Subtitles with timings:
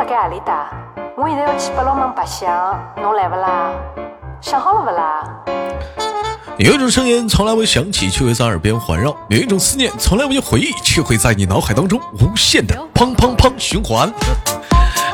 [0.00, 0.70] 辣盖何里搭？
[1.14, 2.48] 我现在要去八龙门白相，
[3.02, 3.70] 侬来不啦？
[4.40, 5.22] 想好了不啦？
[6.56, 14.10] 有一种声音从来未响起，却会在耳边环绕；有一种思念从来未回忆，却会在你脑海当中无限的砰砰砰循环。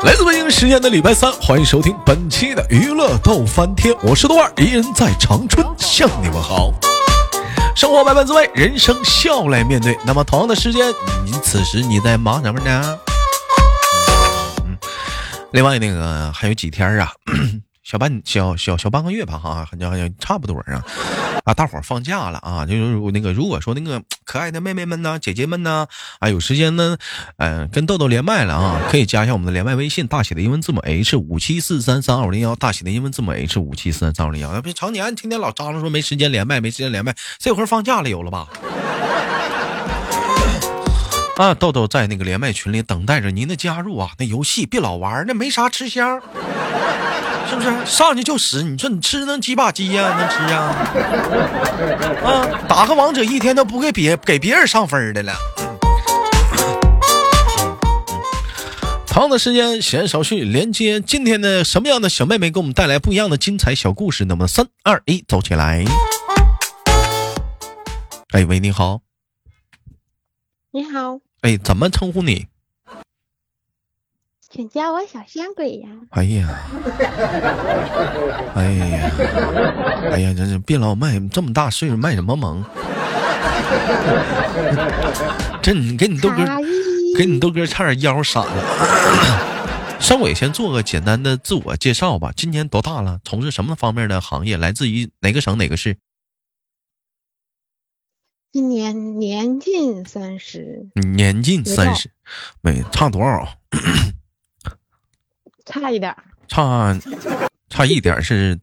[0.05, 6.71] 来自北京时间的礼拜三，欢迎收听本期的娱乐逗翻天，我是豆瓣，一人在长春向你们好。
[7.75, 9.99] 生活百般滋味，人生笑来面对。
[10.07, 10.95] 那么同样的时间，
[11.25, 12.97] 你此时你在忙什么呢？
[15.57, 17.11] 另外那个还有几天啊，
[17.83, 20.85] 小半小小小半个月吧，哈，好像好像差不多啊。
[21.47, 25.87] 啊，大伙儿放假了啊，就是那个如果说那个可爱的妹妹们呢、姐姐们呢，
[26.19, 26.99] 啊，有时间呢，
[27.39, 34.53] 嗯，跟豆豆连麦了啊，可以加一下我们的连麦微信，大写的英文字母 H 五七四三三二五零幺，大写的英文字母 H 五七四三三二五零幺。
[34.53, 38.47] 要不常年天天老张罗说没时间连麦，没时间连麦，这会儿放假了有了吧？
[41.37, 44.11] 啊，豆豆在那个连麦群里等待着您的加入啊！
[44.19, 46.19] 那游戏别老玩，那没啥吃香。
[47.49, 48.63] 是不是上去就死？
[48.63, 50.17] 你说你吃能几把鸡呀？
[50.19, 50.63] 能吃啊？
[52.25, 55.35] 啊，打个王者一天都不给别给别人上分的了。
[59.07, 64.25] 同样的时间，闲少叙，连接今天的什么样的小妹妹给我们带来不一样的精彩小故事？
[64.25, 65.85] 那么三二一，走起来！
[68.33, 69.03] 哎喂，你好。
[70.73, 71.21] 你好。
[71.43, 72.47] 哎，怎么称呼你？
[74.49, 75.89] 请叫我小仙鬼呀！
[76.11, 76.49] 哎呀，
[78.55, 79.11] 哎呀，
[80.13, 82.65] 哎呀，这是别老卖这么大岁数卖什么萌？
[85.61, 86.37] 这你给你豆哥，
[87.19, 89.99] 给你豆哥差点腰闪了。
[90.01, 92.33] 上伟先做个简单的自我介绍吧。
[92.37, 93.21] 今年多大了？
[93.25, 94.57] 从事什么方面的行业？
[94.57, 95.99] 来自于哪个省哪个市？
[98.53, 100.89] 今年年近三十。
[100.95, 102.11] 年近三十，
[102.63, 103.59] 没差多少？
[105.67, 106.17] 差一点
[106.49, 106.97] 差
[107.69, 108.59] 差一点是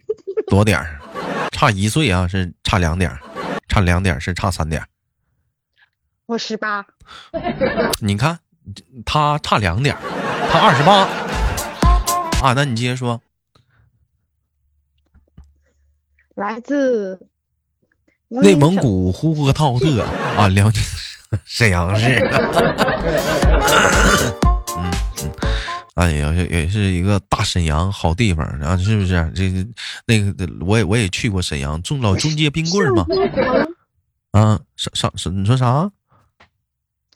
[0.47, 0.99] 多点儿，
[1.51, 3.11] 差一岁啊是差两点，
[3.67, 4.83] 差两点是差三点。
[6.25, 6.85] 我十八。
[7.99, 8.39] 你看
[9.05, 9.95] 他差两点，
[10.49, 11.03] 他二十八
[12.41, 12.53] 啊。
[12.53, 13.21] 那你接着说。
[16.35, 17.27] 来自
[18.41, 20.01] 内蒙古呼和浩特
[20.37, 20.81] 啊，辽宁
[21.45, 22.19] 沈阳市。
[24.77, 24.91] 嗯
[25.23, 25.31] 嗯
[25.95, 29.31] 哎呀，也是一个大沈阳好地方啊，是不是？
[29.35, 29.51] 这
[30.07, 33.05] 那个我也我也去过沈阳，中老中街冰棍嘛。
[34.31, 35.91] 啊，上上上，你说啥？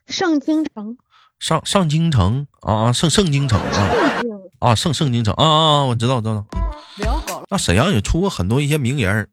[0.05, 0.97] 上京城。
[1.39, 3.89] 上上京城啊，上上京城啊。
[4.59, 5.85] 啊，上上京城啊啊！
[5.85, 6.45] 我知道，知道。
[7.49, 9.27] 那沈阳也出过很多一些名人，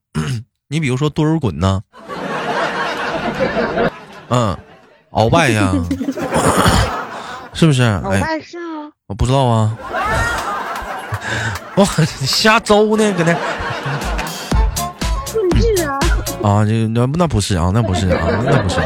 [0.74, 1.80] 你比如说多尔衮呐，
[4.28, 4.58] 嗯，
[5.12, 5.72] 鳌拜呀，
[7.54, 7.82] 是不是？
[7.82, 8.90] 鳌拜是吗？
[9.06, 9.78] 我不知道啊，
[11.76, 11.84] 我
[12.26, 13.32] 瞎诌呢，搁那。
[15.86, 16.00] 啊！
[16.42, 18.80] 啊，这那那不是啊，那不是啊，那不是。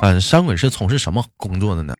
[0.00, 1.92] 嗯，山鬼是从事什么工作的呢？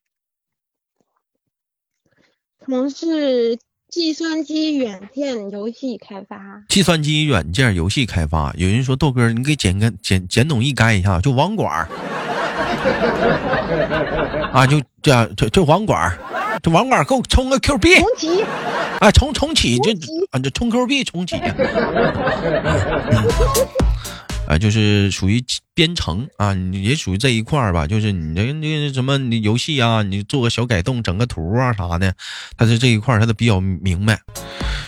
[2.64, 3.58] 从事
[3.90, 6.62] 计算机软件游戏开发。
[6.68, 11.88] 计算机软件游戏开发，有人说豆哥，你给简个简简懂一干一下，就网管
[14.52, 16.16] 啊，就这样这这网管
[16.62, 18.44] 这网管给我充个 Q 币，重启，
[19.00, 19.76] 哎，重重启。
[19.78, 19.90] 这
[20.30, 21.34] 啊，这充 Q 币重启。
[24.50, 25.40] 啊，就是属于
[25.74, 27.86] 编程啊，你也属于这一块儿吧。
[27.86, 32.12] 就是你这那什么，你游戏啊，你做个小改动，整个图啊啥的，
[32.56, 34.18] 他是这一块儿他都比较明白。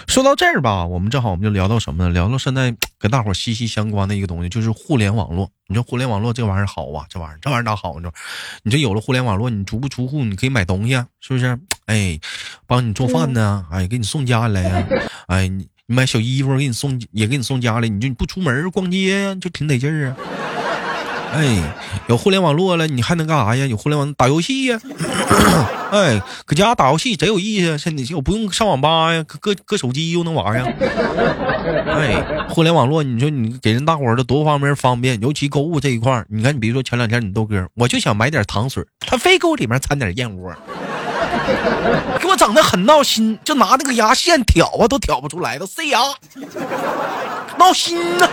[0.08, 2.10] 说到这儿吧，我们正好我们就聊到什么呢？
[2.10, 5.48] 聊到现在跟大伙儿息息相关的一个东西，就是互联网络。
[5.68, 7.06] 你说互联网络这玩意儿好啊？
[7.08, 8.10] 这玩意儿这玩意儿咋好呢？
[8.64, 11.56] 你这有了互联网络，你足不出户，你可以买东西啊，是不是？
[11.86, 12.18] 哎，
[12.66, 14.88] 帮你做饭呢，哎，给你送家来呀，
[15.28, 15.68] 哎你。
[15.86, 20.16] 你买小衣服给你送，也给你送家里，你就你不出门逛街，就挺得劲儿啊。
[21.34, 21.74] 哎，
[22.08, 23.66] 有互联网络了，你还能干啥呀？
[23.66, 24.78] 有互联网打游戏呀。
[25.90, 30.64] 哎，搁家打游戏贼有意思，现在我不用上网吧呀，搁搁手机又能玩呀。
[31.88, 40.54] 哎，互联网络，你说你给人大伙儿的多方面方便，尤其购物这一块儿，你看，你比如说前两天你豆哥，我就想买点糖水，他非给我里面掺点燕窝。
[42.20, 46.00] 给我整的很闹心，就拿那个牙线挑啊，都挑不出来，都塞牙，
[47.58, 48.28] 闹心呐！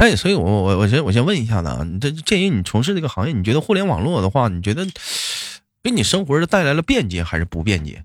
[0.00, 4.86] 哎，所以我我我先我先问一下子啊，你这鉴于你从事这个行业，你觉得互联网络的话，你觉得
[5.82, 8.04] 给你生活是带来了便捷还是不便捷？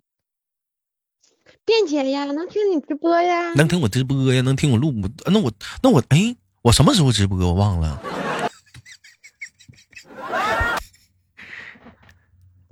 [1.66, 4.94] 便捷呀，能听你直播呀，能听我直播呀，能听我录，
[5.26, 5.52] 那我
[5.82, 8.02] 那我哎，我什么时候直播我忘了。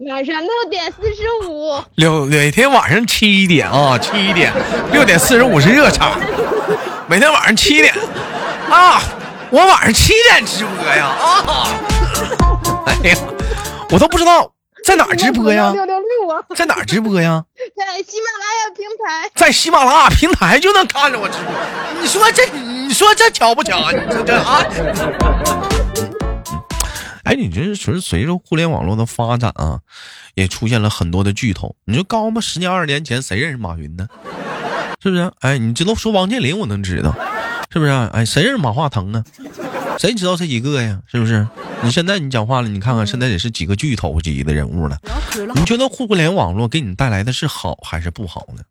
[0.05, 1.83] 晚上六点四十五。
[1.95, 4.53] 六每天晚上七点啊，七点
[4.91, 6.19] 六点四十五是热场，
[7.07, 7.91] 每天晚上七点
[8.69, 9.01] 啊，
[9.49, 11.67] 我晚上七点直播呀啊！
[12.85, 13.17] 哎呀，
[13.89, 14.51] 我都不知道
[14.85, 17.43] 在哪儿直播呀，六六六啊，在哪儿直播呀？
[17.75, 19.31] 在喜马拉雅平台。
[19.33, 21.51] 在喜马拉雅平台就能看着我直播，
[21.99, 22.45] 你说这
[22.87, 23.91] 你说这巧不巧啊？
[23.91, 24.63] 你说这啊？
[27.27, 29.81] 哎，你这随随着互联网络的发展啊，
[30.35, 31.75] 也出现了很多的巨头。
[31.83, 32.39] 你说高吗？
[32.39, 34.07] 十年二十年前谁认识马云呢？
[35.03, 35.29] 是不是？
[35.41, 37.13] 哎，你知道说王健林，我能知道，
[37.69, 37.91] 是不是？
[37.91, 39.25] 哎，谁认识马化腾呢？
[39.99, 41.01] 谁知道这几个呀？
[41.05, 41.45] 是不是？
[41.83, 44.97] 你现在你讲话了，你看看现在也是几个巨头级的人物了。
[45.53, 48.63] 你觉得互联网络给你带来的是好还是不好呢？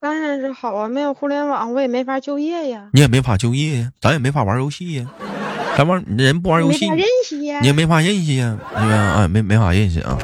[0.00, 5.06] 当然是好啊，没有互联网我也没法就业呀，你也没法就业呀，咱也没法玩游戏呀。
[5.76, 7.02] 咱玩人不玩游戏，你。
[7.62, 8.94] 也没法认识呀，对吧？
[8.96, 10.18] 啊，没没法认识啊。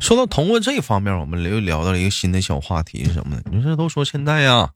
[0.00, 3.42] 说到通过这方面，我们又聊到了一个新的小话题是什么呢？
[3.50, 4.68] 你说都说现在呀，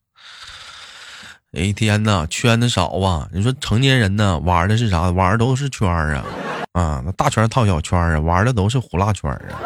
[1.53, 3.29] 哎天呐圈子少啊。
[3.33, 5.11] 你说成年人呢玩的是啥？
[5.11, 6.25] 玩的都是圈儿啊，
[6.73, 9.61] 啊，那大圈套小圈啊，玩的都是胡辣圈啊。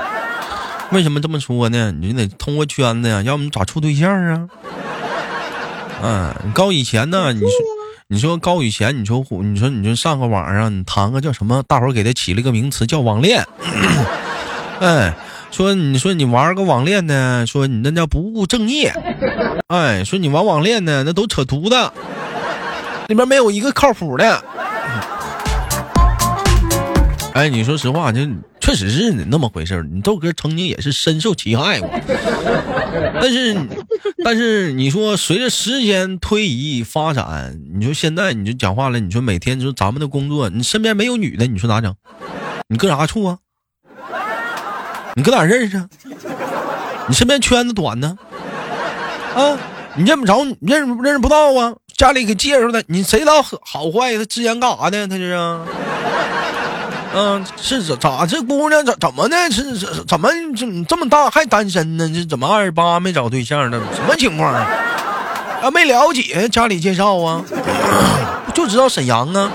[0.90, 1.93] 为什么这么说呢？
[1.93, 4.49] 你得通过圈子呀，要不你咋处对象啊？
[6.02, 7.49] 嗯，你告以前呢，你说
[8.10, 11.62] 你说高以前，你说虎，你说你说上个网上你谈个叫什么？
[11.69, 13.46] 大伙给他起了个名词叫网恋。
[14.81, 15.14] 哎，
[15.50, 18.94] 说你说你玩个网恋呢，说你那叫不务正业。
[19.66, 21.93] 哎，说你玩网恋呢，那都扯犊子，
[23.08, 24.43] 里面没有一个靠谱的。
[27.34, 28.22] 哎，你说实话，就
[28.69, 31.88] 确实是那么回事儿你豆哥曾经也是深受其害过，
[33.19, 33.56] 但是，
[34.23, 41.94] 但是你说随着时间推移发展，你说现在你就讲话了，你说每天就咱们的工作，你身边没有女的，你说咋整？
[42.69, 43.38] 你搁啥处啊？
[45.17, 45.88] 你搁哪认识啊？
[47.09, 48.19] 你身边圈子短呢？
[49.35, 49.56] 啊，
[49.97, 51.75] 你认不着，认识认识不到啊？
[51.97, 54.19] 家里给介绍的，你谁知道好坏？
[54.19, 55.09] 他之前干啥的？
[55.09, 55.32] 他这是
[57.20, 59.37] 嗯，是咋咋这姑娘怎怎么呢？
[59.50, 62.09] 是怎怎么这这么大还单身呢？
[62.15, 63.81] 这怎么二十八没找对象呢？
[63.93, 64.65] 什么情况啊？
[65.62, 67.43] 啊，没了解家里介绍啊，
[68.55, 69.50] 就知道沈阳啊。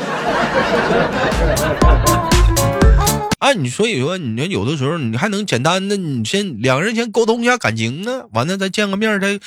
[3.44, 9.38] 哎，你所以说，你说有的时候你还能简单的，你先两个人先沟通一下感情呢，完了再见个面，再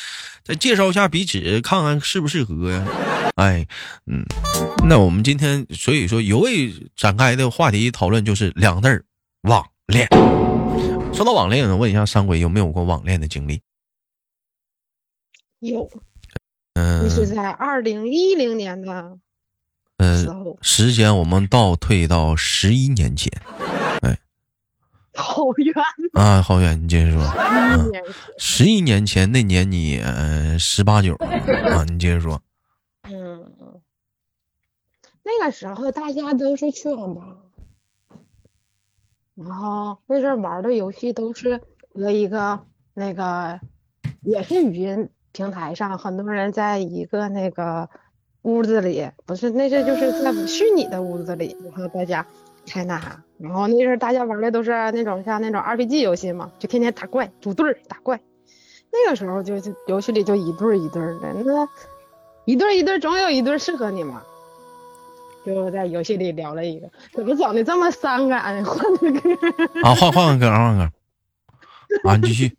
[0.45, 2.87] 再介绍一下彼此，看看适不适合呀。
[3.37, 3.67] 哎，
[4.05, 4.23] 嗯，
[4.87, 9.03] 那我们今天所以说由为展开的话题讨论就是两个字儿
[9.49, 10.07] 网恋。
[11.15, 13.63] 说到网恋，我问一下三鬼有没有过网恋的经历？
[15.61, 15.89] 有，
[16.75, 19.17] 嗯你是在二零一零年的
[19.97, 23.33] 嗯、时候，时间我们倒退到十一年前
[25.17, 25.75] 好远，
[26.13, 27.23] 啊，好远，你接着说。
[27.23, 28.15] 一年前。
[28.39, 32.41] 十一年前那年你呃十八九啊，你接着说。
[33.05, 33.51] 嗯，
[35.23, 37.23] 那个时候大家都是去网吧，
[39.35, 41.61] 然后那阵儿玩的游戏都是
[41.95, 42.61] 和一个
[42.95, 43.59] 那个
[44.23, 47.89] 也是语音平台上，很多人在一个那个
[48.43, 52.27] 屋子里，不是那是就是在虚拟的屋子里，然后大家
[52.67, 58.21] 开那啥，然后那阵儿大家玩的都是那种像那种 RPG 游戏嘛，就天天打怪组队儿打怪，
[58.93, 61.69] 那个时候就就游戏里就一对儿一对儿的，那
[62.45, 64.23] 一对儿一对儿总有一对儿适合你嘛。
[65.45, 68.65] 就在游戏里聊了一个，怎么整的这么伤感？
[68.65, 69.31] 换个歌。
[69.85, 70.91] 啊，换换个歌，换个歌。
[72.09, 72.53] 啊，你继续。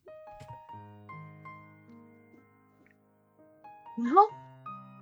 [3.97, 4.21] 然后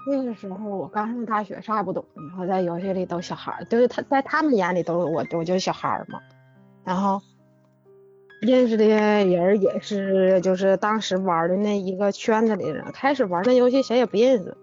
[0.08, 6.20] 那个时候我刚上大学，啥也不懂，然后在游戏里都小孩儿，就是他在他们眼里都是我，我就是小孩儿嘛。
[6.84, 7.22] 然后
[8.42, 14.56] 认识的人儿也是，就是当时玩的那一个圈子里的人，开始玩那游戏谁也不认识。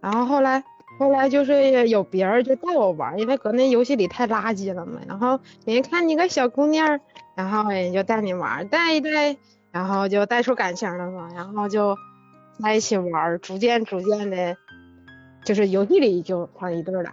[0.00, 0.62] 然后后来
[0.98, 5.00] 后来就是有别人就带我玩，因为搁那游戏里太垃圾了嘛。
[5.08, 7.00] 然后人家看你个小姑娘，
[7.34, 9.36] 然后人就带你玩，带一带，
[9.72, 11.96] 然后就带出感情了嘛，然后就
[12.62, 14.56] 在一起玩儿，逐渐逐渐的，
[15.44, 17.10] 就是游戏里就成一对儿了。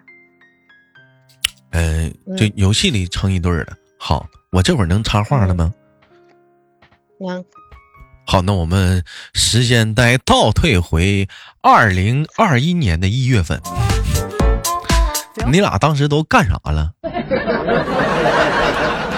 [1.71, 3.73] 呃，就游戏里成一对儿了。
[3.97, 5.73] 好，我这会儿能插话了吗？
[7.19, 7.43] 嗯，
[8.25, 11.27] 好，那我们时间再倒退回
[11.61, 13.59] 二零二一年的一月份，
[15.51, 16.91] 你俩当时都干啥了？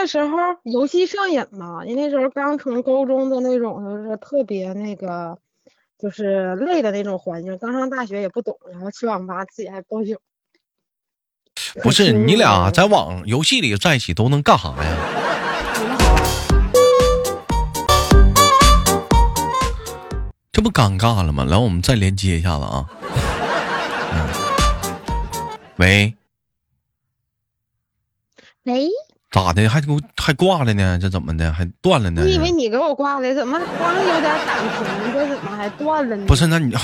[0.00, 5.36] 嗯，那时候游戏上瘾嘛，你那时候刚从高中的那种就是特别那个，
[5.98, 10.18] 就是累的那种环境，刚上大学也不懂，然后去网吧自己还包宿。
[11.82, 14.96] 不是你俩在网游戏里在一起都能干啥呀？
[20.50, 21.44] 这不尴尬了吗？
[21.44, 22.86] 来，我们再连接一下子啊。
[24.14, 24.26] 嗯，
[25.76, 26.14] 喂，
[28.64, 28.88] 喂，
[29.30, 29.68] 咋的？
[29.68, 30.98] 还给我还挂了呢？
[31.00, 31.52] 这怎么的？
[31.52, 32.34] 还断了呢你？
[32.34, 36.24] 以为你给我挂的，怎么光有点感情，这怎么还断了呢？
[36.26, 36.74] 不是，那你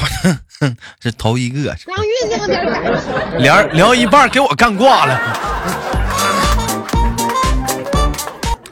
[1.01, 1.97] 这头一个刚
[2.29, 5.21] 点感情， 聊聊一半给我干挂了。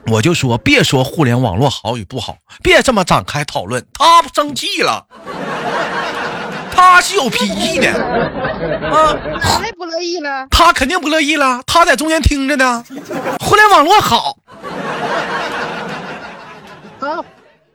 [0.06, 3.84] 我就说，别说互联网络好与不好，别这么展开讨论。
[3.94, 5.04] 他不生气了，
[6.86, 10.46] 他是有脾气的啊，太不乐意了。
[10.50, 12.84] 他肯定不乐意了，他在中间听着呢。
[13.40, 14.36] 互联网络好，
[17.00, 17.24] 好，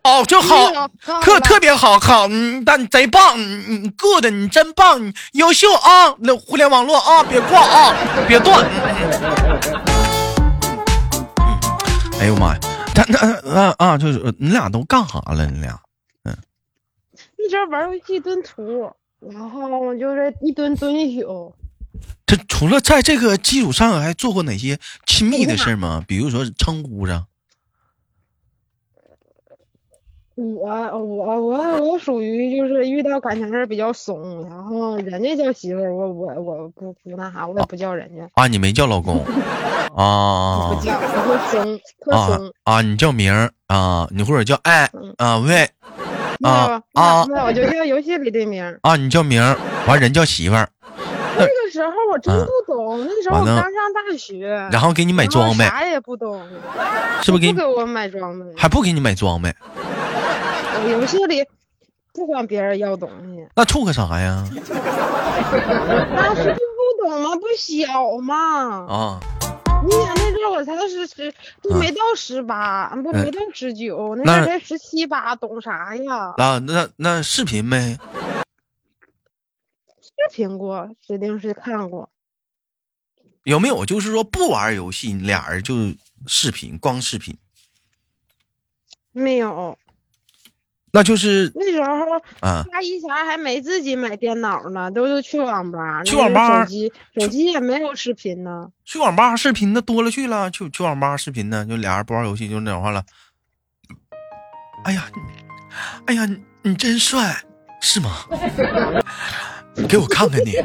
[0.03, 0.87] 哦就好，
[1.21, 6.15] 特特别好，好，嗯，但贼棒，嗯嗯，good，你真棒，你优秀啊！
[6.19, 7.93] 那互联网络啊，别挂啊，
[8.27, 8.65] 别断。
[12.21, 12.59] 哎呦妈呀！
[12.95, 13.17] 他那
[13.53, 15.45] 啊啊，就是呃你俩都干啥了？
[15.47, 15.77] 你俩
[16.23, 16.33] 嗯
[17.37, 21.53] 一直玩游戏蹲图，然后就是一蹲蹲一宿。
[22.25, 26.03] 这除了在这个基础上，还做过哪些亲密的事儿吗？
[26.07, 27.25] 比如说称呼上
[30.35, 39.17] 我我我我属于就是遇到感情事儿比较怂，然后人家叫媳妇儿，我我我不不那啥，我也不叫人家，啊，你没叫老公
[39.93, 42.53] 啊不叫，我会怂，特啊怂。
[42.63, 45.47] 啊，你叫名儿啊，你或者叫爱嗯啊喂
[45.97, 45.98] 没
[46.43, 48.79] 啊啊我就叫游戏里的名儿。
[48.83, 50.69] 啊，你叫名儿，完人叫媳妇儿，
[51.37, 56.41] 那个时候我真嗯不懂，那时候我刚上大学，然后给你买装备，啥也不懂，
[57.21, 58.45] 是不是给你不给我买装备？
[58.55, 59.53] 还不给你买装备？
[60.81, 61.45] 我游戏里
[62.13, 64.45] 不管别人要东西，那处个啥呀？
[66.15, 67.35] 当时就不懂吗？
[67.35, 68.85] 不小嘛。
[68.87, 69.19] 啊，
[69.83, 76.33] 你想那阵儿我才十十，都没到十八，不嗯没到十九，那那阵才十七八，懂啥呀？
[76.37, 77.97] 啊，那那视频没？
[80.01, 82.09] 视频过，指定是看过。
[83.43, 85.73] 有没有就是说不玩游戏，俩人就
[86.27, 87.37] 视频，光视频，
[89.11, 89.77] 没有，
[90.91, 91.89] 那就是那时候
[92.39, 96.03] 啊，他以前还没自己买电脑呢，都是去网吧。
[96.03, 98.69] 去网吧手机手机也没有视频呢。
[98.85, 103.03] 去网吧视频的多了去了，去去网吧视频呢，就俩人不玩游戏就那种话了。
[104.83, 105.05] 哎呀，
[106.07, 107.35] 哎呀，你你真帅，
[107.81, 108.11] 是吗？
[109.75, 110.55] 你 给我看看你，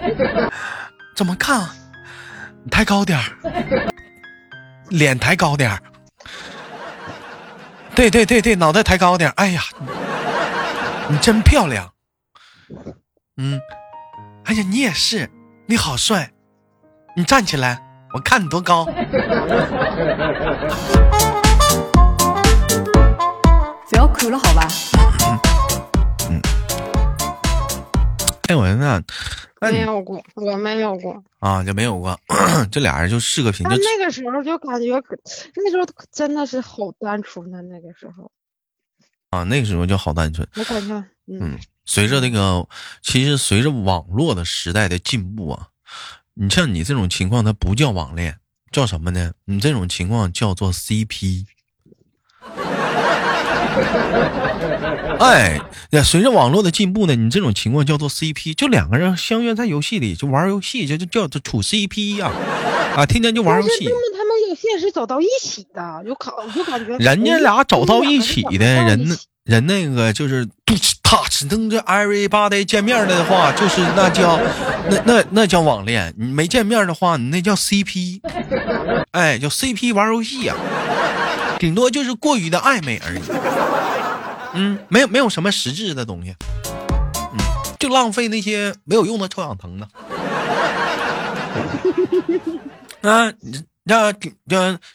[1.15, 1.69] 怎么看
[2.71, 3.93] 抬高点儿，
[4.89, 5.79] 脸抬高点儿。
[7.95, 9.31] 对对对对，脑袋抬高点。
[9.37, 9.63] 哎呀，
[11.09, 11.93] 你你真漂亮。
[13.37, 13.61] 嗯，
[14.45, 15.31] 哎呀，你也是，
[15.67, 16.33] 你好帅。
[17.17, 17.81] 你站起来，
[18.13, 18.85] 我看你多高。
[18.85, 18.91] 不
[23.97, 24.67] 要哭了好吧？
[25.21, 25.39] 哎，
[28.53, 29.03] 我那
[29.61, 31.23] 那没有过，我没有过。
[31.39, 32.19] 啊就没有过，
[32.73, 34.89] 这俩人就视个频但就那个时候就感觉，
[35.55, 38.31] 那时候真的是好单纯的那个时候，
[39.31, 40.47] 啊，那个时候就好单纯。
[40.57, 40.95] 我感觉，
[41.27, 42.67] 嗯，嗯，随着那个，
[43.03, 45.69] 其实随着网络的时代的进步啊，
[46.35, 48.39] 你像你这种情况，它不叫网恋，
[48.73, 49.33] 叫什么呢？
[49.45, 51.45] 你这种情况叫做 CP。
[55.21, 62.31] 哎，呀，随着网络的进步呢，你这种情况叫做 CP，就两个人相约在游戏里就玩游戏，就就叫做处 CP 呀、
[62.97, 64.25] 啊，天天就玩游戏他。
[64.25, 74.41] 们有些是走到一起的，有感觉人家俩走到一起的人，那那人那个就是嘟哧踏哧噔这 everybody 见面的话，就是那叫
[74.91, 76.13] 那那那叫网恋。
[76.19, 78.21] 你没见面的话，你那叫 CP，
[79.13, 80.57] 哎，叫 CP 玩游戏呀、
[81.59, 83.21] 顶多就是过于的暧昧而已。
[84.55, 86.35] 嗯，没有没有什么实质的东西，
[86.65, 87.39] 嗯，
[87.79, 89.89] 就浪费那些没有用的臭氧层呢。
[93.03, 94.15] 啊，你像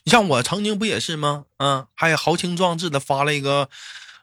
[0.03, 1.43] 你像我曾经不也是吗？
[1.57, 3.69] 啊，还豪情壮志的发了一个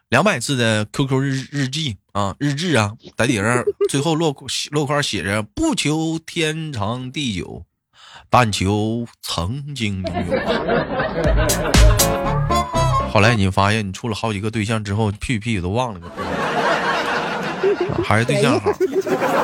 [0.09, 4.35] 两百字的 QQ 日日记啊，日志啊，在顶上最后落
[4.71, 7.65] 落款写着“不求天长地久，
[8.29, 10.37] 但求曾经拥有”
[12.19, 12.56] 啊。
[13.13, 16.15] 后来你发现你处了好几个对象之后，屁屁都忘了个屁，
[18.05, 18.71] 还是对象好，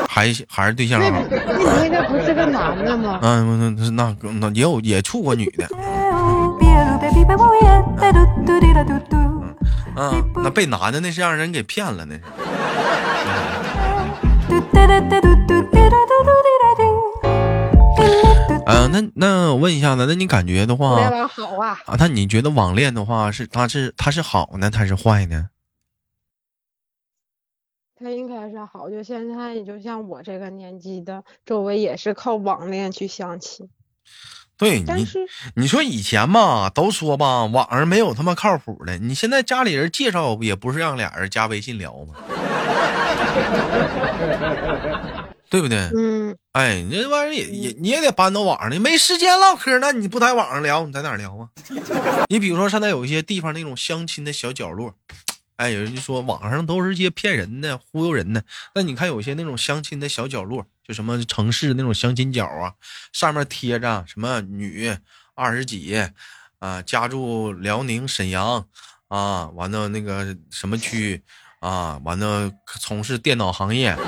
[0.08, 1.08] 还还是对象好。
[1.08, 1.18] 那
[1.56, 3.18] 你那个不是个男的吗？
[3.22, 5.66] 嗯，那那那那也有也处过女的，
[9.96, 12.20] 嗯，那被男的那是让人给骗了，那是。
[18.66, 25.48] 啊，那那我问一下子，那你感觉的话好啊，啊，那你觉得网恋的话是它是它是好呢，还是坏呢？
[27.98, 28.90] 它应该是好。
[28.90, 33.68] 就现在，就像我这个年纪的，周围也是靠网恋去相亲，
[34.58, 35.20] 对你，但是
[35.54, 38.98] 你说以前嘛，都说吧，网上没有他妈靠谱的。
[38.98, 42.14] 你现在家里人介绍也不是让俩人加微信聊吗？
[45.48, 45.90] 对不对？
[45.96, 51.48] 嗯，哎，你这玩意儿也也你也得搬到网上，你没时间唠嗑，那你不在网上聊，你在哪儿聊啊？
[52.28, 54.94] 你比如说现在有一些地方那种相亲的小角落，
[55.56, 58.44] 哎，有人就说网上都是些骗人的、忽悠人的。
[58.74, 62.74] 那你看有些那种相亲的小角落，就什么城市那种相亲角啊，
[63.14, 64.94] 上面贴着什么女
[65.34, 65.98] 二十几，
[66.58, 68.66] 啊，家住辽宁沈阳，
[69.08, 71.22] 啊，完了那个什么区，
[71.60, 73.98] 啊，完了从事电脑行业，啊，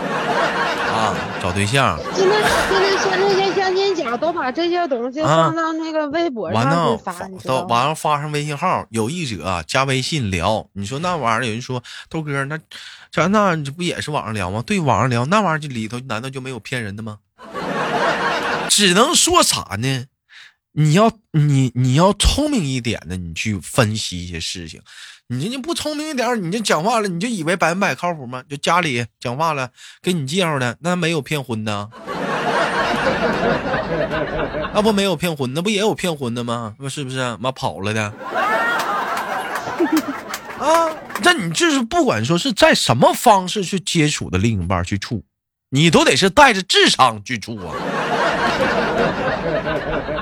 [1.44, 2.00] 找对象。
[2.14, 7.66] 现在现在像那些相亲角都把这些东西啊放到那个微博完上了发去发，你知到？
[7.66, 10.66] 完了发上微信号，有意者加微信聊。
[10.72, 12.58] 你说那玩意儿，有人说豆哥，那
[13.12, 14.62] 咱那这不也是网上聊吗？
[14.64, 17.18] 对，网上聊那玩意儿就里头难道就没有骗人的吗？
[18.70, 20.06] 只能说啥呢？
[20.72, 24.80] 你要你你要聪明一点的，你去分析一些事情。
[25.28, 28.42] 你这不聪明一点，你就讲话了，你就以为百分百靠谱吗？
[28.48, 29.70] 就家里讲话了，
[30.02, 31.88] 给你介绍的，那没有骗婚的。
[34.74, 36.74] 那不没有骗婚，那不也有骗婚的吗？
[36.78, 37.36] 那是不是？
[37.38, 38.12] 妈跑了的。
[40.58, 40.90] 啊，
[41.22, 45.24] 那你就是不管说是在什么方式去接触的另一半去处，
[45.70, 47.72] 你都得是带着智商去处啊，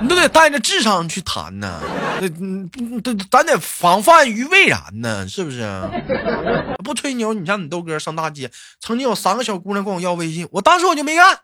[0.03, 1.81] 你都得带着智商去谈呢。
[2.21, 2.69] 那嗯，
[3.03, 5.63] 这咱得防范于未然呢，是不是？
[6.85, 11.39] 不吹牛，你像你豆哥上大街，曾经有三个小姑娘管我要微信，我当时我就没干。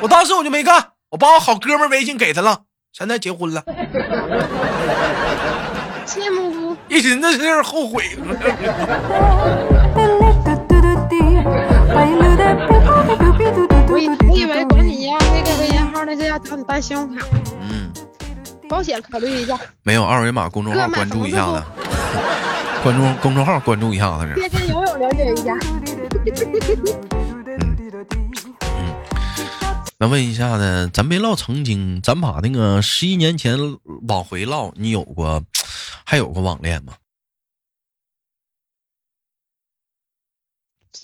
[0.00, 2.60] 我当时我就没干，我把我好哥们微信给他了，
[2.92, 3.64] 现在结婚了，
[6.06, 6.76] 羡慕不？
[6.94, 8.04] 一寻思这事儿后悔。
[13.88, 14.64] 我以我以为
[16.06, 17.26] 个微信号的是要找你办信用卡，
[17.60, 17.92] 嗯，
[18.68, 21.62] 保险考虑一下，没有二维码公众号关注一下子，
[22.82, 24.34] 关注公众号关注一下子是。
[24.36, 25.52] 健身游泳了解一下。
[29.98, 33.58] 那问一下子，咱别唠曾经，咱把那个十一年前
[34.06, 35.42] 往回唠，你有过，
[36.04, 36.92] 还有过网恋吗？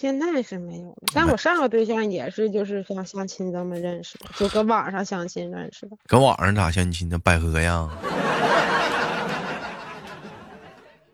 [0.02, 5.96] 现在是没有了，但我上个对象也是就是像相亲这么认识的，就搁网上相亲认识的。
[6.08, 7.16] 搁网上咋相亲呢？
[7.18, 7.88] 百合呀？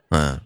[0.09, 0.41] 嗯，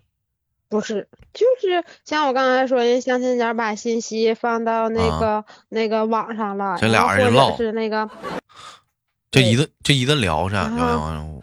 [0.69, 8.11] 不是，就是像我刚才说，人相亲角把信息放到那个、那个网上了，啊这俩人唠者是那个，
[9.31, 11.41] 就一顿就一顿聊着，然聊后聊无无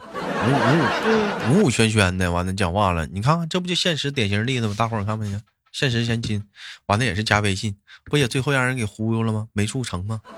[1.05, 3.07] 嗯，无无轩轩的，完了讲话了。
[3.07, 4.75] 你看看，这不就现实典型例子吗？
[4.77, 5.41] 大伙儿看没见？
[5.71, 6.43] 现实相亲，
[6.87, 9.47] 完了也是加微信，不也最后让人给忽悠了吗？
[9.53, 10.21] 没处成吗？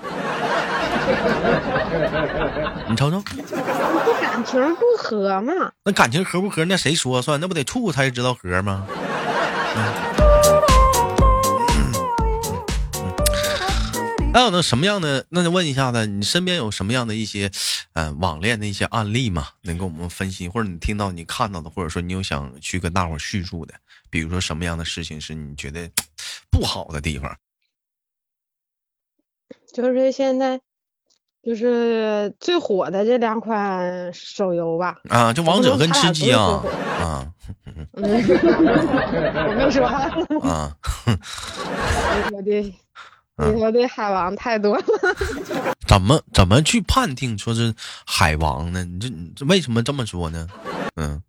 [2.88, 3.56] 你瞅瞅，这
[4.20, 5.52] 感情不合嘛。
[5.84, 7.40] 那感情合不合，那谁说了算？
[7.40, 8.86] 那不得处才知道合吗？
[14.34, 15.26] 还有呢，什么样的？
[15.28, 17.50] 那就问一下子，你身边有什么样的一些，
[17.92, 19.48] 呃，网恋的一些案例吗？
[19.62, 23.74] 能给我们分析，或者你听到、你看到的，或者说你有想去跟大伙叙述的，
[24.12, 25.90] 比如说什么样的事情是你觉得
[26.50, 27.34] 不好的地方？
[29.72, 30.60] 就是现在，
[31.42, 34.98] 就是最火的这两款手游吧。
[35.08, 36.62] 啊，就王者跟吃鸡啊
[37.00, 37.32] 啊
[37.66, 39.86] 嗯，我没说，
[40.46, 40.76] 啊！
[41.06, 42.60] 里头的
[43.50, 44.84] 里头的海王太多了。
[45.88, 47.74] 怎么怎么去判定说是
[48.06, 48.84] 海王呢？
[48.84, 50.46] 你这你这为什么这么说呢？
[50.96, 51.22] 嗯，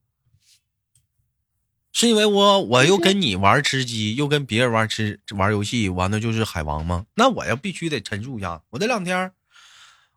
[2.03, 7.05] 是因为我我又跟你玩吃鸡，又跟别人玩吃玩游戏，玩的就是海王吗？
[7.15, 9.31] 那我要必须得陈述一下，我这两天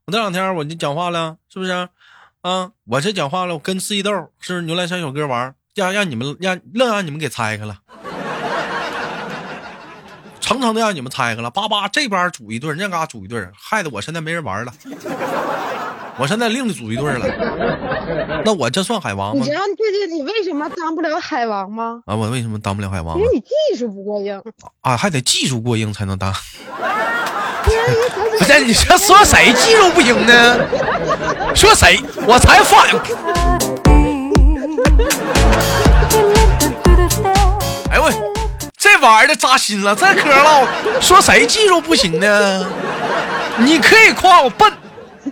[0.05, 1.89] 我这两天我就讲话了，是不是？
[2.41, 7.79] 啊，我这讲话了，我跟四季豆是不是牛栏山小哥玩，让让你们让愣让你们给拆开了。
[10.41, 14.75] 层层的让你们拆开了，叭叭这边组一对，那嘎组一对，害得我现在没人玩了。
[16.19, 17.29] 我现在另组一对了，
[18.45, 19.55] 那我这算海王吗你知？
[19.55, 22.01] 道最近你为什么当不了海王吗？
[22.07, 23.19] 啊，我为什么当不了海王啊？
[23.19, 24.41] 因为你技术不过硬。
[24.83, 26.33] 啊，还得技术过硬才能当。
[28.39, 30.57] 不是你这说谁技术不行呢？
[31.55, 31.99] 说谁？
[32.27, 32.87] 我才反。
[37.91, 38.11] 哎呦我，
[38.77, 40.65] 这玩意儿的扎心了，这嗑唠
[41.01, 42.65] 说谁技术不行呢？
[43.59, 44.71] 你可以夸我笨，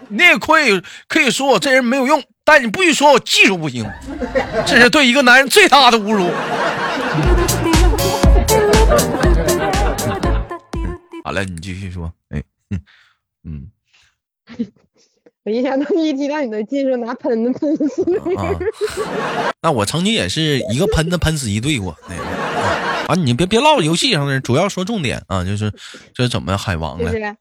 [0.08, 3.90] 你也可以可以说我这人没有用，但你不许说我技术不行，
[4.66, 6.30] 这是对一个男人最大的侮辱。
[11.24, 12.12] 好了，你继续说。
[12.28, 12.80] 哎，嗯
[13.44, 13.68] 嗯
[15.44, 18.34] 我一想到一提到你的技术，拿喷子喷死你。
[18.36, 18.50] 啊，
[19.62, 21.96] 那我曾经也是一个喷子喷死一队过。
[22.08, 25.72] 那个啊，啊你别别唠游戏上的，主要说重点啊，就是
[26.14, 27.36] 这怎么海王了就是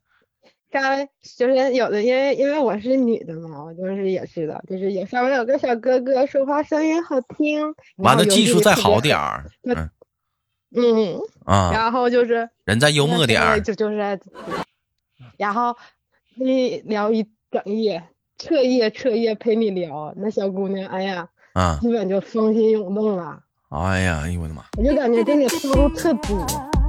[0.74, 1.08] 刚
[1.38, 9.92] 就是有的，因为因为我是女的嘛，我就是也知道，就是也上面有个小哥哥说话声音好听，完了技术再好点点儿，那嗯
[10.76, 14.20] 嗯，啊，然后就是人再幽默点儿，就就是，
[15.38, 15.78] 然后
[16.36, 18.04] 你聊一整夜，
[18.40, 24.64] 彻夜彻夜陪你聊，那小姑娘，哎呀，啊，基本就风心涌动了，哎呀，哎呦我的妈！
[24.76, 26.83] 我就感觉这个套路特多。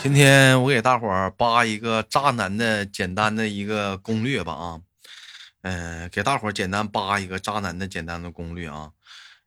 [0.00, 4.80] 今天我给大伙儿扒一个渣男的简单的一个攻略吧啊，
[5.62, 8.90] 嗯、给大伙儿简单扒一个渣男的简单的攻略啊。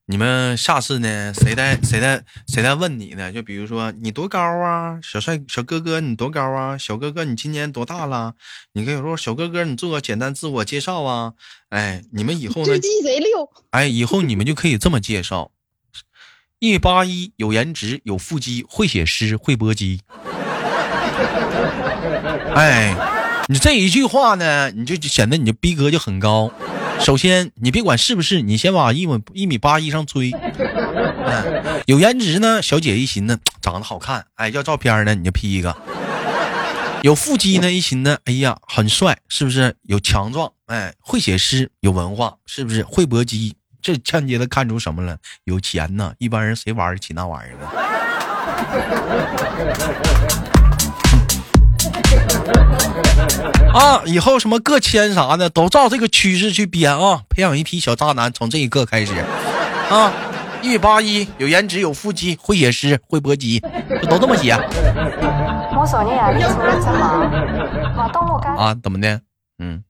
[0.05, 3.31] 你们下次呢，谁在谁在谁在问你呢？
[3.31, 8.35] 就比如说你多高啊，小帅小哥哥你多高啊，小哥哥你今年多大了？
[8.73, 11.33] 你可以说小哥哥你做个简单自我介绍啊。
[11.69, 12.73] 哎，你们以后呢
[13.69, 15.51] 哎，以后你们就可以这么介绍：
[16.59, 20.01] 一米八一，有颜值，有腹肌，会写诗，会搏击。
[22.53, 22.95] 哎，
[23.47, 26.51] 你这一句话呢，你就显得你的逼格就很高。
[26.99, 30.31] 首先，你别管是不是，你先往一米一米八以上追。
[30.31, 31.43] 哎，
[31.87, 35.75] 有颜值呢，小姐一寻思长得好看，哎，要照片呢你就 P 一个。
[37.03, 39.75] 有腹肌呢，一寻思，哎呀，很帅，是不是？
[39.83, 42.83] 有强壮，哎，会写诗，有文化，是不是？
[42.83, 45.17] 会搏击，这间接的看出什么了？
[45.45, 46.13] 有钱呢！
[46.19, 47.67] 一般人谁玩得起那玩意儿呢？
[53.73, 59.13] 啊，以后什么个签啥的都照这个趋势去编啊，培养一批小渣男，从这一刻开始。
[59.89, 60.11] 啊，
[60.61, 63.61] 一米八一，有颜值，有腹肌，会写诗，会搏击，
[64.01, 64.51] 就都这么写。
[64.51, 64.61] 啊？
[68.83, 69.21] 怎么的？
[69.59, 69.83] 嗯，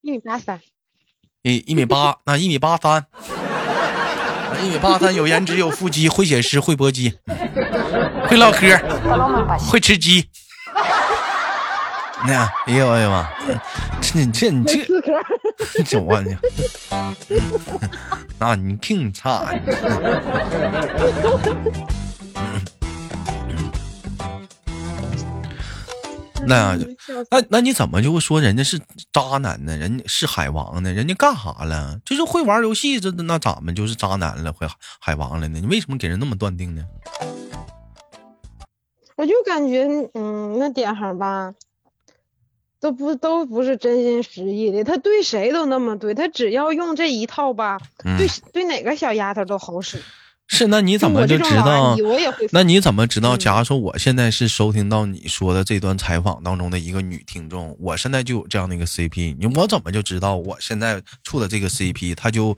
[0.00, 0.60] 一米八三，
[1.42, 3.06] 一一米八，那一米八三，啊
[4.62, 7.14] 一米八三，有颜值，有腹肌，会写诗，会搏击，
[8.26, 8.78] 会唠嗑，
[9.58, 10.28] 会吃鸡。
[12.24, 13.28] 那哎呦哎呀妈！
[14.00, 14.64] 这你这你
[15.84, 16.36] 这我你？
[18.38, 19.52] 那你挺差。
[26.44, 26.76] 那
[27.30, 28.80] 那那你怎么就会说人家是
[29.12, 29.76] 渣男呢？
[29.76, 30.92] 人家是海王呢？
[30.92, 31.98] 人家干啥了？
[32.04, 34.66] 就是会玩游戏，这那咱们就是渣男了，会
[35.00, 35.60] 海王了呢？
[35.60, 36.84] 你为什么给人那么断定呢？
[39.16, 41.52] 我就感觉，嗯，那点上吧，
[42.82, 50.02] 都不都不是真心实意的，他对谁都那么对，他只要用这一套吧，嗯对对哪个小丫头都好使。
[50.48, 52.02] 是，那你怎么就知道姨？
[52.02, 53.36] 我也会那你怎么知道？
[53.36, 62.54] 嗯假如说我现在是收听到你说的这段采访当中的一个女听众，我现在就有这样的一个 CP，你我怎么就知道我现在处的这个 CP，他就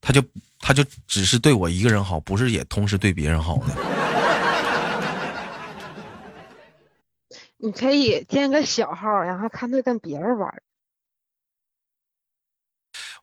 [0.00, 0.22] 他就
[0.60, 3.74] 他就只是对我一个人好，不是也同时对别人好呢？
[7.62, 10.62] 你可以建个小号，然后看他跟别人玩。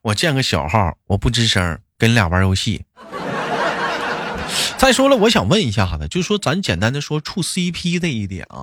[0.02, 2.84] 我建个小号，我不吱声，跟你俩玩游戏。
[4.78, 8.62] 再说了，我想问一下子，就说咱简单的说处 CP 这一点啊，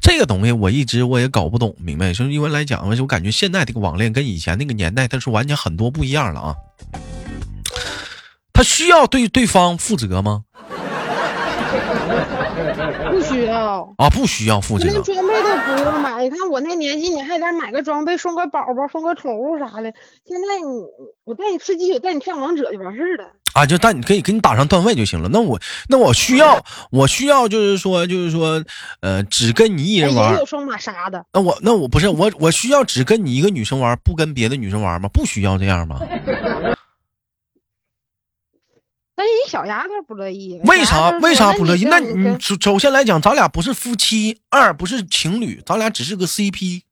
[0.00, 6.54] 这个东西我一直我也搞不懂明白，就是因为来讲，我感觉现在这个网恋跟以前那个年代，它是完全很多不一样了啊。
[8.52, 10.44] 他需要对对方负责吗？
[13.28, 14.84] 不需要，啊，不需要负责。
[14.84, 16.22] 连装备都不用买。
[16.22, 19.92] 你看我那年纪，你还得买个装备，送个宝宝，送个宠物啥的。
[20.26, 20.82] 现在你
[21.24, 23.30] 我带你吃鸡，我带你上王者就完事儿了。
[23.54, 25.28] 啊，就但你可以给你打上段位就行了。
[25.32, 28.62] 那我那我需要我需要就是说就是说，
[29.00, 30.38] 呃，只跟你一哎人玩也。
[30.38, 35.08] 有双马杀的，那我那我不是我我需要只跟你一个女生玩，不跟别的女生玩吗？
[35.12, 35.98] 不需要这样吗？
[39.18, 40.60] 但是你小丫头不乐意。
[40.62, 41.84] 为啥为啥不乐意？
[41.86, 46.82] 那你首首先来讲，咱俩不是夫妻，二不是情侣，咱俩只是个 CP。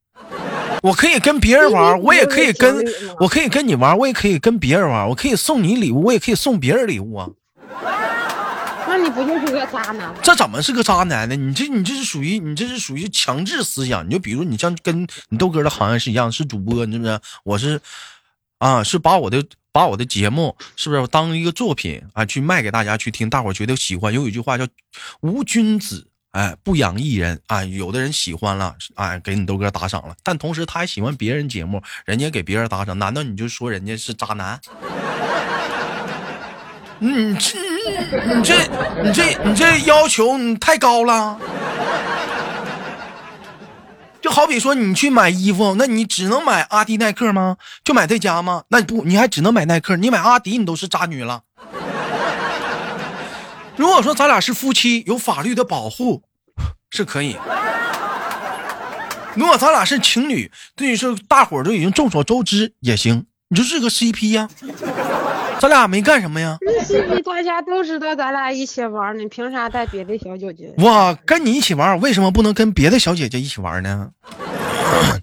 [0.82, 2.84] 我可以跟别人玩， 我也可以跟
[3.20, 7.28] 我可以跟你玩，我也可以跟别人玩，我可以送你礼物，我也可以送别人礼物啊。
[8.88, 10.12] 那你不就是个渣男？
[10.20, 11.36] 这怎么是个渣男呢？
[11.36, 14.04] 你这你这是属于你这是属于强制思想。
[14.04, 17.20] 你就比如你像跟你豆哥的行业是一样，是主播，你知不知道？
[17.44, 17.80] 我是
[18.58, 19.44] 啊，是把我的
[19.76, 24.14] 把我的节目是不是当一个作品啊去卖给大家去听，大伙儿觉得喜欢。
[24.14, 24.66] 有一句话叫
[25.20, 26.08] “无君子”。
[26.32, 27.62] 哎，不养艺人啊！
[27.62, 34.58] 有的人喜欢了，哎，给你豆哥打赏了，但同时他还喜欢别人节目，人家给别人打赏，难道你就说人家是渣男？
[36.98, 37.58] 你这，
[38.34, 38.54] 你这，
[39.02, 41.38] 你这，你这要求你太高了。
[44.26, 47.58] 就好比说，你去买衣服，那你只能买阿迪耐克吗？
[47.84, 48.64] 就买这家吗？
[48.70, 51.42] 那不，你还只能买耐克，你买阿迪，你都是渣女了。
[53.76, 56.24] 如果说咱俩是夫妻，有法律的保护，
[56.90, 57.36] 是可以；
[59.36, 64.48] 如果咱俩是情侣，对于说大伙儿都已经众所周知也行，你就是个 CP 呀。
[65.60, 70.74] 咱俩没干什么呀？CP 大家都知道，咱俩一起玩，你凭啥带别的小姐姐？
[70.78, 74.10] 我跟你一起玩，为什么不能跟别的小姐姐一起玩呢？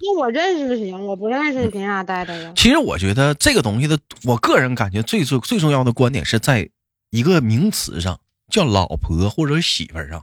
[0.02, 2.52] 那我认识行，我不认识，你凭啥带的呀？
[2.56, 6.70] 其实我觉得这个东西的，我个人感觉最最最重要的观点是在
[7.10, 8.20] 一个名词上。
[8.52, 10.22] 叫老婆或者媳妇儿上，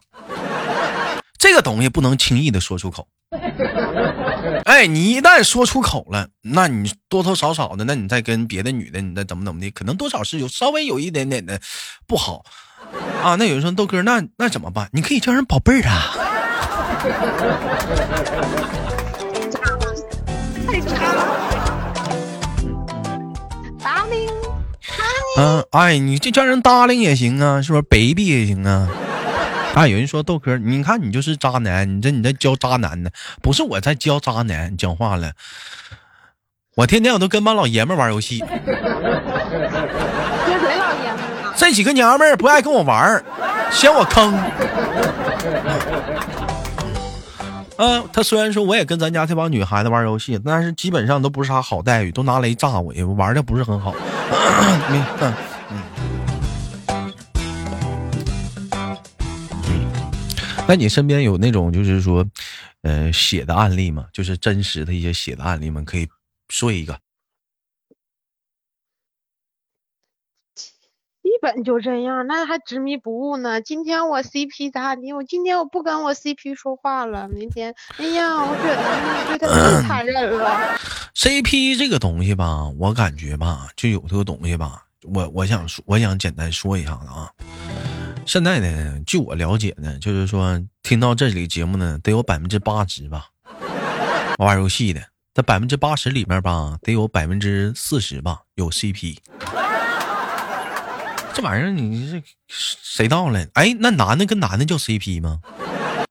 [1.36, 3.08] 这个东西不能轻易的说出口。
[4.64, 11.60] 哎，你一旦说出口了，那你多多少少的，那你再跟别的女的，你再怎么怎么的，可能多少是有稍微有一点点的
[12.06, 12.44] 不好
[13.22, 13.34] 啊。
[13.36, 14.88] 那有人说豆哥，那那怎么办？
[14.92, 16.16] 你可以叫人宝贝儿啊。
[20.66, 21.26] 太差了，
[23.82, 24.28] 达令。
[25.38, 28.88] 嗯，哎，你这叫人 darling 也行啊，是不是？baby 也行啊。
[29.80, 33.08] 啊，有人说豆哥，你看你就是渣男，你这你在教渣男呢？
[33.40, 35.32] 不是我在教渣男，你讲话了。
[36.74, 38.40] 我天天我都跟帮老爷们玩游戏。
[38.40, 38.66] 跟谁
[40.76, 41.20] 老爷们
[41.56, 43.24] 这几个娘们儿不爱跟我玩，
[43.72, 44.38] 嫌我坑。
[47.78, 53.94] 嗯，他虽然说我也跟咱家这帮女孩子玩游戏，但是基本上都不是啥好待遇，都拿雷炸我，也玩的不是很好。
[55.22, 55.32] 嗯。
[60.70, 62.24] 那你身边有那种就是说，
[62.82, 64.06] 呃，写的案例吗？
[64.12, 65.82] 就是真实的一些写的案例吗？
[65.84, 66.06] 可以
[66.48, 66.96] 说一个。
[70.54, 73.60] 基本就这样，那还执迷不悟呢？
[73.60, 75.12] 今天我 CP 咋地？
[75.12, 77.28] 我今天我不跟我 CP 说话了。
[77.28, 80.78] 明天，哎呀，我觉得对他太 残忍了。
[81.16, 84.84] CP 这个东西吧，我感觉吧，就有这个东西吧。
[85.02, 87.28] 我我想说，我想简单说一下子啊。
[88.26, 93.26] 现在呢，据我了解呢，就是说听到这里节目呢，得有百分之八十吧，
[94.38, 95.00] 玩游戏的，
[95.34, 99.16] 在百分之八十里面吧，得有百分之四十吧有 CP。
[101.32, 103.44] 这玩意儿你这谁到了？
[103.54, 105.40] 哎，那男的跟男的叫 CP 吗？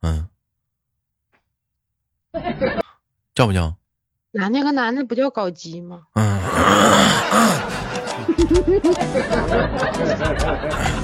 [0.02, 0.28] 嗯，
[3.34, 3.76] 叫不叫？
[4.32, 6.02] 男的跟男的不叫搞基吗？
[6.16, 6.40] 嗯。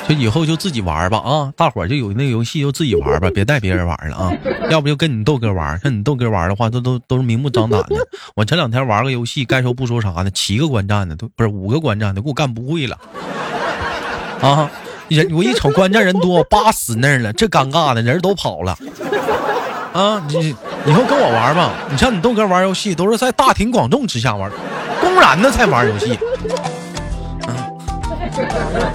[0.09, 1.53] 就以后就自己玩吧啊！
[1.55, 4.33] 大伙儿就有那个游戏就自己玩吧，别带别人玩了啊！
[4.71, 7.95] 要不就跟你豆哥玩，跟你豆哥玩的话，都都都是明目张胆的。
[8.35, 12.97] 我前两天玩个游戏，该说不说啥的，七个观战的都不是五个观战的，给我干不会了
[14.41, 14.67] 啊！
[15.09, 18.75] 人我一瞅观战人多，八死那儿了，这尴尬的人都跑了
[19.93, 20.19] 啊！
[20.27, 20.55] 你
[20.87, 24.51] 以后跟我玩吧，你像你豆哥玩游戏都是在大庭广众之下玩，
[24.99, 26.17] 公然的在玩游戏。
[27.41, 28.88] 那你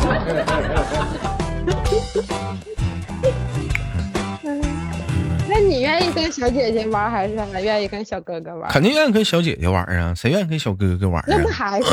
[5.84, 8.70] 愿意跟小姐姐玩，还是愿意跟小哥哥玩？
[8.70, 10.14] 肯定愿意跟小姐姐玩啊！
[10.16, 11.26] 谁愿意跟小哥哥玩啊？
[11.28, 11.86] 那不还是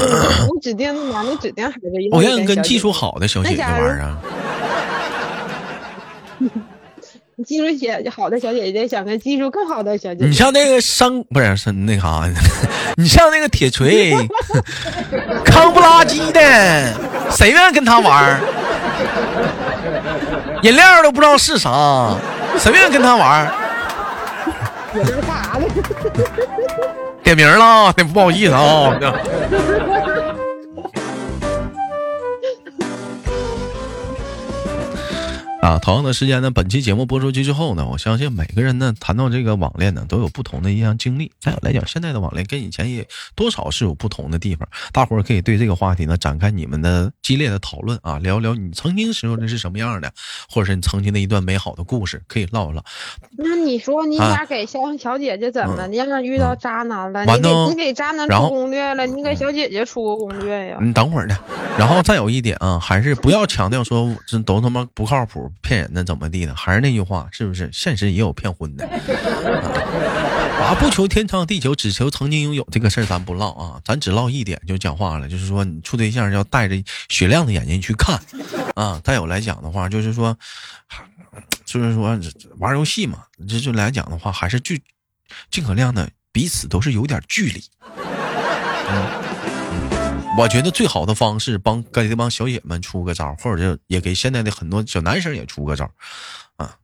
[0.49, 1.80] 我指定男的指定还是
[2.12, 4.17] 我愿意跟技术好的小姐姐玩啊！
[7.45, 12.30] 技术姐好的小姐姐想跟技术更好的小姐姐，你像那个商不是是那啥，
[12.97, 14.13] 你像那个铁锤，
[15.43, 16.93] 康不拉几的，
[17.32, 18.39] 谁愿意跟他玩？
[20.62, 22.15] 饮料都不知道是啥，
[22.60, 23.51] 谁愿意跟他玩？
[24.93, 25.65] 我这是干啥呢？
[27.23, 29.08] 点名了啊不好意思啊这
[35.62, 41.32] 啊，同样的时间呢，本期节目播出去之后呢，我相信每个人呢谈到这个网恋呢，都有不同的一样经历。
[41.39, 44.67] 再有来讲，现在的网恋跟以前也多少是有不同的地方。
[44.91, 50.12] 大伙儿可以对这个话题呢展开你们的激烈的讨论啊，聊聊你曾经时候的是什么样的，
[50.50, 52.84] 或者是你曾经的一段美好的故事，可以唠一唠。
[53.38, 55.86] 那你说你俩给小小姐姐怎么？
[55.86, 60.80] 你让遇到渣男了，你给你给渣男出攻略了，你给小姐姐出个攻略呀？
[60.82, 61.38] 你等会儿呢，
[61.78, 65.51] 然后再有一点啊，还是不要强调说这都他妈不靠谱。
[65.62, 66.56] 骗人的，怎么地的？
[66.56, 67.70] 还是那句话，是不是？
[67.74, 68.88] 现实也有骗婚的。
[70.62, 72.68] 啊，不求天长地久，只求曾经拥有。
[72.72, 76.76] 这个事儿咱不唠啊，咱只唠一点就讲话了，就是说你处对象要带着
[77.10, 78.20] 雪亮的眼睛去看
[78.76, 79.02] 啊。
[79.04, 80.38] 再有来讲的话，就是说，
[81.66, 82.20] 就是说
[82.60, 84.80] 玩游戏嘛，这就来讲的话，还是尽
[85.50, 87.64] 尽可量的彼此都是有点距离。
[87.98, 89.31] 嗯。
[90.38, 95.91] 我觉得最好的方式，帮给这帮小野们出个招，或者就也给现在的很多小男生也出个招，
[96.56, 96.78] 啊，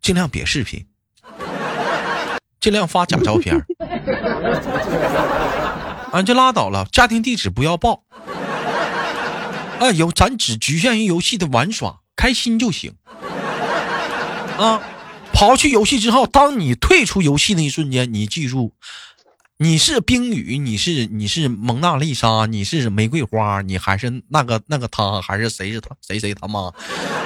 [0.00, 0.86] 尽量别视频，
[2.60, 3.54] 尽量发假照片，
[6.12, 8.04] 啊，就拉倒了，家庭地址不要报，
[9.78, 12.94] 啊，有咱只局限于游戏的玩耍，开心就行，
[14.56, 14.80] 啊，
[15.32, 18.72] 跑去游戏之后，当你退出游戏那一瞬间，你记住。
[19.58, 26.72] 你是冰雨，你是你是蒙娜丽莎，你是玫瑰花，你还是那个那个他，还是谁是他谁谁他妈，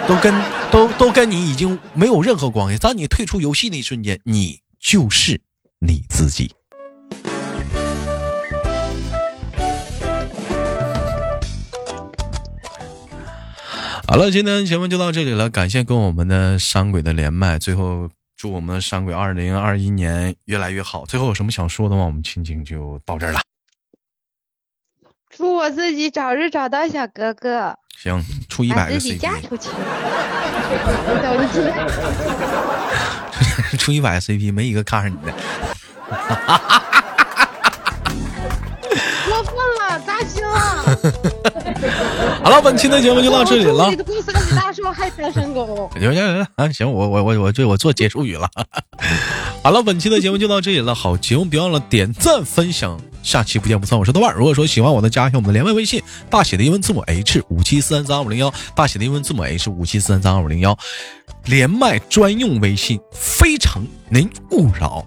[0.07, 0.35] 都跟
[0.71, 2.79] 都都跟你已经没有任何关系。
[2.79, 5.41] 当你退出游戏那一瞬间，你就是
[5.79, 6.53] 你自己。
[14.07, 18.11] 好了，今天节目就到这里了，感谢跟我们的山鬼的连麦，最后。
[18.37, 21.07] 祝我们山鬼二零二一年越来越好。
[21.07, 22.05] 最后有什么想说的吗？
[22.05, 23.41] 我们亲情就到这儿了。
[25.31, 27.75] 祝我自己早日找到小哥哥。
[27.97, 29.19] 行，出一百个 CP。
[29.19, 29.71] 嫁出去。
[33.79, 35.33] 出一百个 CP，没一个看上你的。
[39.27, 40.55] 过分了，扎心了。
[42.45, 43.91] 好了，本期的节目就到这里了。
[44.87, 45.91] 大叔还单身狗。
[45.95, 48.49] 行行行啊，行，我我我我这我做结束语了。
[49.63, 50.95] 好了，本期的节目就到这里了。
[50.95, 53.99] 好，节目别忘了点赞分享，下期不见不散。
[53.99, 60.79] 我是豆瓣，如果说喜欢我的，加一下我们的连麦微信，大写的英文字母 H 五七四三三二五零幺，大写的英文字母 H 五七四三三二五零幺，
[61.47, 65.05] 连麦专用微信，非诚您勿扰。